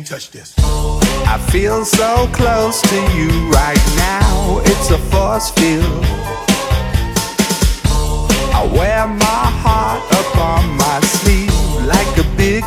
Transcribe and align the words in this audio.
can't 0.00 0.08
touch 0.08 0.30
this. 0.30 0.54
I 0.58 1.38
feel 1.50 1.84
so 1.84 2.28
close 2.32 2.80
to 2.80 2.96
you 3.16 3.28
right 3.50 3.84
now. 3.96 4.60
It's 4.64 4.90
a 4.90 4.98
force 4.98 5.50
field. 5.50 6.04
I 8.52 8.70
wear 8.72 9.06
my 9.06 9.44
heart 9.62 10.02
upon 10.22 10.76
my 10.76 11.00
sleeve 11.00 11.52
like 11.86 12.16
a 12.18 12.36
big 12.36 12.64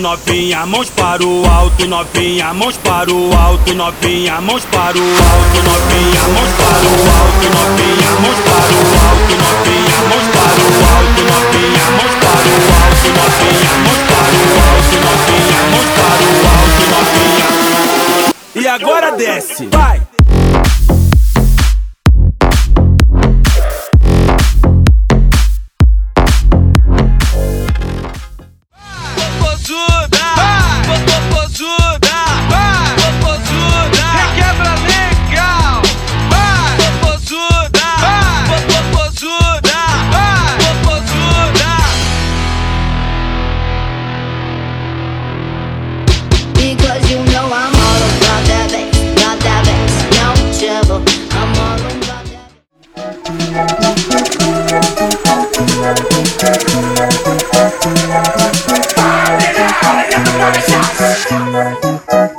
novinha, 0.00 0.64
mãos 0.64 0.88
para 0.90 1.22
o 1.22 1.46
alto, 1.46 1.86
novinha, 1.86 2.54
mãos 2.54 2.76
para 2.78 3.12
o 3.12 3.36
alto, 3.36 3.74
novinha, 3.74 4.40
mãos 4.40 4.64
para 4.64 4.96
o 4.96 5.02
alto, 5.02 5.62
novinha, 5.62 6.22
mãos 6.28 6.48
para 6.56 6.82
o 6.82 7.04
alto, 7.20 7.46
novinha, 7.52 8.10
mãos 8.20 8.38
para 8.48 8.72
o 8.72 8.88
alto, 9.04 9.36
novinha, 9.36 10.00
mãos 10.08 10.26
para 10.32 10.56
o 10.56 10.78
alto, 10.88 11.20
novinha, 11.30 11.90
mãos 11.90 12.14
para 12.18 12.40
o 12.40 12.64
alto, 12.80 13.08
novinha, 13.20 13.72
mãos 13.84 14.02
para 14.08 14.32
o 14.32 14.56
alto, 14.64 14.96
novinha, 15.04 15.60
mãos 15.70 15.88
para 15.96 16.24
o 16.24 16.48
alto, 16.56 16.82
novinha. 16.90 18.34
E 18.54 18.66
agora 18.66 19.12
desce, 19.12 19.66
vai! 19.66 20.09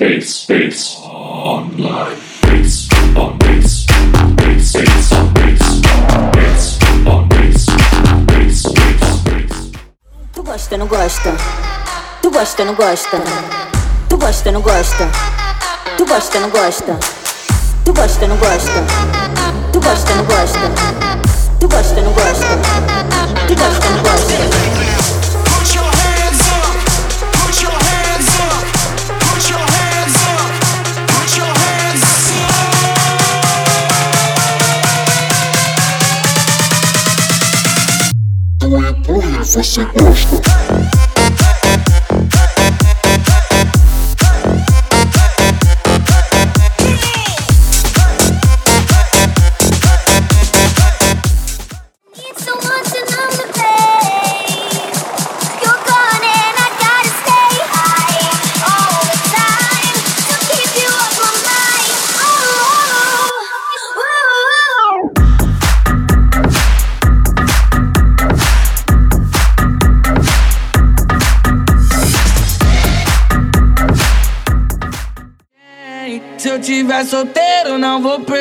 bass, 0.00 0.46
bass. 0.46 0.96
Online. 1.04 2.16
Bass, 2.42 2.88
on 3.14 3.36
bass. 3.38 3.84
Bass, 4.34 4.72
bass, 4.72 5.12
on 5.12 5.34
bass. 5.34 5.80
Bass, 6.32 6.78
on 7.06 7.28
bass. 7.28 7.66
Bass, 8.24 8.62
bass, 8.72 9.22
bass. 9.26 9.70
Tu 10.32 10.42
gosta, 10.42 10.78
não 10.78 10.86
gosta? 10.86 11.36
Tu 12.22 12.30
gosta, 12.30 12.64
não 12.64 12.74
gosta? 12.74 13.18
Tu 14.08 14.16
gosta, 14.16 14.50
não 14.52 14.62
gosta? 14.62 15.08
Tu 15.98 16.06
gosta, 16.06 16.40
não 16.40 16.48
gosta? 16.48 16.98
Tu 17.84 17.92
gosta, 17.92 18.26
não 18.26 18.36
gosta? 18.38 18.84
Tu 19.72 19.80
gosta, 19.80 20.14
não 20.14 20.24
gosta? 20.24 21.09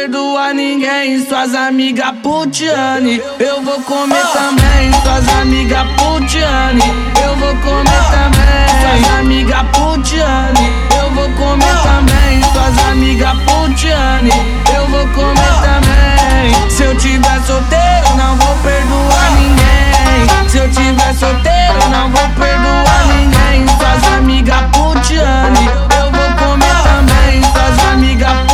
Perdoar 0.09 0.55
ninguém. 0.55 1.23
Suas 1.23 1.53
amigas 1.53 2.11
putiane, 2.23 3.21
eu 3.39 3.61
vou 3.61 3.79
comer 3.81 4.25
também. 4.33 4.91
Suas 5.03 5.27
amigas 5.41 5.87
putiane, 5.97 6.83
eu 7.23 7.35
vou 7.35 7.55
comer 7.57 8.03
também. 8.09 8.69
Suas 8.81 9.19
amigas 9.19 9.61
putiane, 9.71 10.73
eu 10.97 11.11
vou 11.11 11.29
comer 11.33 11.77
também. 11.83 12.41
Suas 12.51 12.91
amigas 12.91 13.37
putiane, 13.45 14.31
eu 14.75 14.87
vou 14.87 15.07
comer 15.09 15.53
também. 15.61 16.69
Se 16.71 16.83
eu 16.83 16.97
tiver 16.97 17.41
solteiro, 17.45 18.15
não 18.17 18.35
vou 18.37 18.55
perdoar 18.63 19.31
ninguém. 19.35 20.49
Se 20.49 20.57
eu 20.57 20.71
tiver 20.71 21.13
solteiro, 21.13 21.89
não 21.91 22.09
vou 22.09 22.29
perdoar 22.29 23.05
ninguém. 23.13 23.67
Suas 23.77 24.13
amigas 24.17 24.61
putiane, 24.71 25.69
eu 25.99 26.11
vou 26.11 26.47
comer 26.47 26.75
também. 26.83 27.43
Suas 27.43 27.93
amigas 27.93 28.31
putiane, 28.31 28.48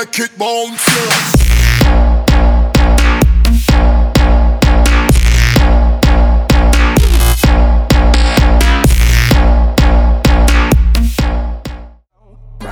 make 0.00 0.18
it 0.18 0.38
bounce. 0.38 0.86
Yeah. 0.86 1.40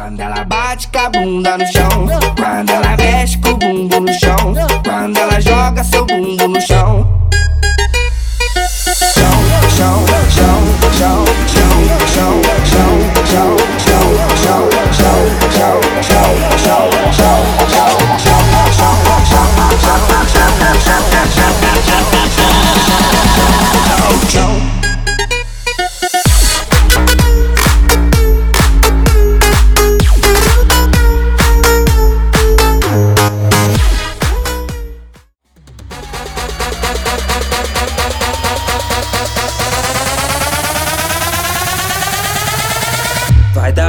Quando 0.09 0.21
ela 0.21 0.45
bate 0.45 0.89
com 0.89 0.99
a 0.99 1.11
bunda 1.11 1.59
no 1.59 1.67
chão 1.67 2.07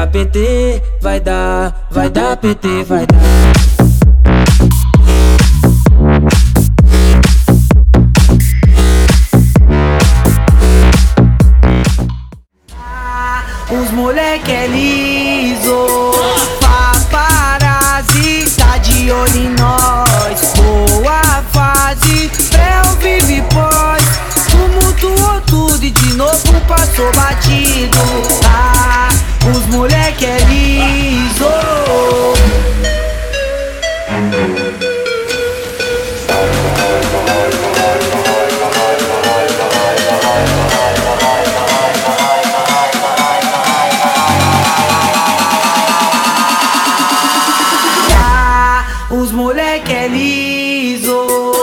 PT, 0.09 0.81
vai 1.01 1.19
dar, 1.19 1.87
vai 1.91 2.09
dar 2.09 2.35
PT, 2.35 2.83
vai 2.83 3.05
dar. 3.05 3.19
Os 13.71 13.91
moleque 13.91 14.51
é 14.51 14.65
liso 14.65 16.11
Paparazzi 16.59 18.49
tá 18.57 18.79
de 18.79 19.11
olho 19.11 19.37
em 19.37 19.49
nós 19.49 20.53
Boa 20.55 21.43
fase, 21.51 22.31
pré 22.49 22.81
ou 22.87 22.95
vive 22.95 23.43
pós 23.53 24.03
Tumultuou 24.49 25.41
tudo 25.41 25.85
e 25.85 25.91
de 25.91 26.13
novo 26.15 26.59
passou 26.67 27.11
batido 27.11 28.38
Os 49.11 49.31
moleque 49.31 49.91
é 49.91 50.07
liso. 50.07 51.58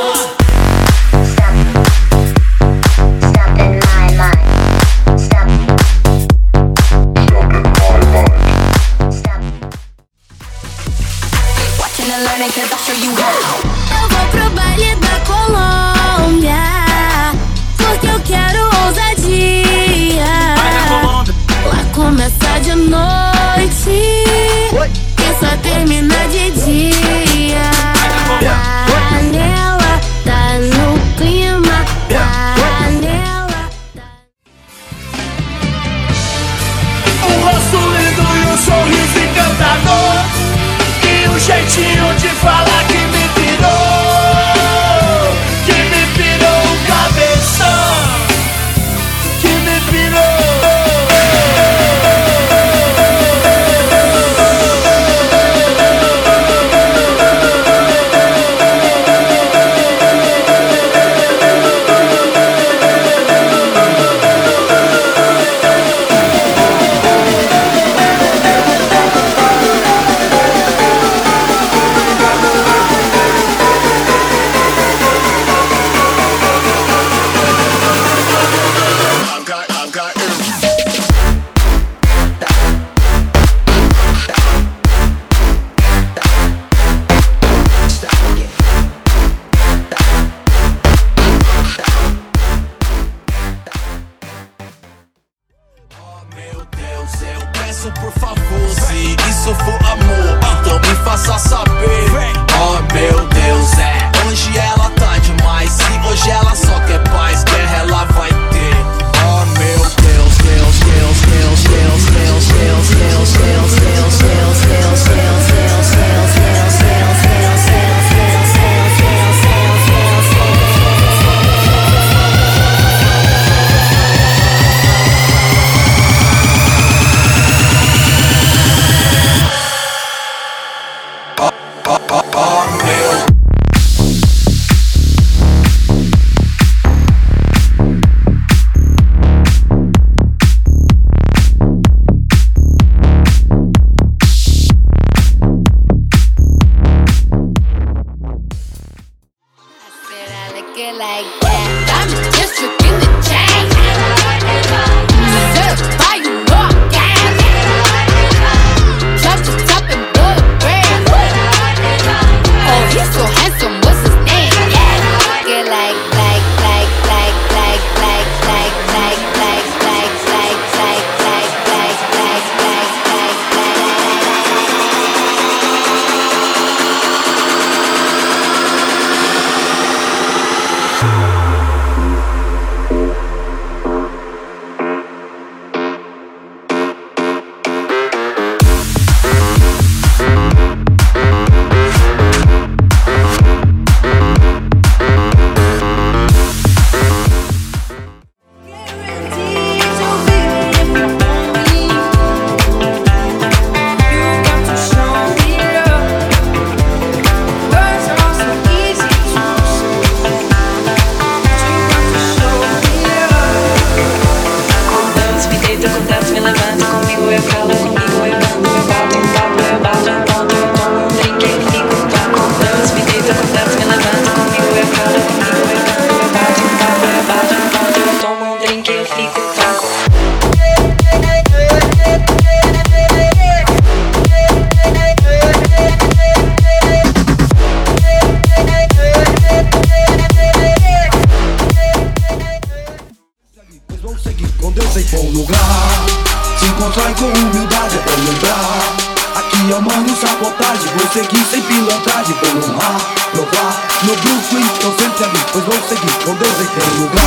vontade 251.97 252.35
Vou 252.35 252.75
honrar, 252.75 253.01
provar. 253.31 253.87
No 254.03 254.17
Blue 254.17 254.43
Swing 254.49 254.67
estão 254.67 254.93
sempre 254.99 255.25
ali 255.25 255.45
Pois 255.53 255.65
vou 255.65 255.89
seguir 255.89 256.25
com 256.25 256.35
Deus 256.35 256.61
em 256.61 256.67
primeiro 256.67 257.01
lugar. 257.01 257.27